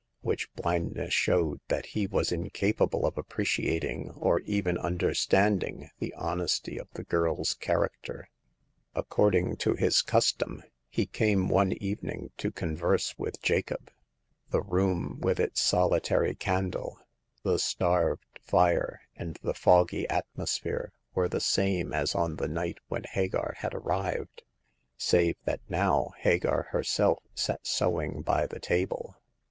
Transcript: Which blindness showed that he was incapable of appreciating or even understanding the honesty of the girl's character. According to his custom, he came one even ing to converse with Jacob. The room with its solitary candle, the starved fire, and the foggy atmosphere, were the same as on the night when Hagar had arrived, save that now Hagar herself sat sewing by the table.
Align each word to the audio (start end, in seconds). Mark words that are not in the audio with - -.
Which 0.21 0.51
blindness 0.55 1.13
showed 1.13 1.61
that 1.67 1.85
he 1.93 2.07
was 2.07 2.31
incapable 2.31 3.05
of 3.05 3.19
appreciating 3.19 4.09
or 4.17 4.39
even 4.39 4.75
understanding 4.79 5.91
the 5.99 6.11
honesty 6.15 6.79
of 6.79 6.87
the 6.93 7.03
girl's 7.03 7.53
character. 7.53 8.27
According 8.95 9.57
to 9.57 9.75
his 9.75 10.01
custom, 10.01 10.63
he 10.89 11.05
came 11.05 11.49
one 11.49 11.73
even 11.73 12.09
ing 12.09 12.31
to 12.37 12.51
converse 12.51 13.15
with 13.19 13.43
Jacob. 13.43 13.91
The 14.49 14.63
room 14.63 15.19
with 15.19 15.39
its 15.39 15.61
solitary 15.61 16.33
candle, 16.33 16.97
the 17.43 17.59
starved 17.59 18.25
fire, 18.41 19.01
and 19.15 19.37
the 19.43 19.53
foggy 19.53 20.09
atmosphere, 20.09 20.93
were 21.13 21.29
the 21.29 21.39
same 21.39 21.93
as 21.93 22.15
on 22.15 22.37
the 22.37 22.47
night 22.47 22.79
when 22.87 23.03
Hagar 23.03 23.53
had 23.59 23.75
arrived, 23.75 24.41
save 24.97 25.35
that 25.45 25.61
now 25.69 26.13
Hagar 26.17 26.69
herself 26.71 27.19
sat 27.35 27.67
sewing 27.67 28.23
by 28.23 28.47
the 28.47 28.59
table. 28.59 29.15